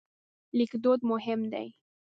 [0.57, 1.67] لیکدود مهم دی.